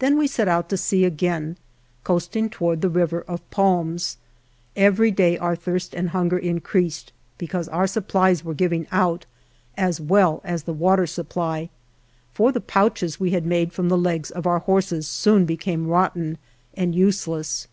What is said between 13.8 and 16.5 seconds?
the legs of our horses soon became rotten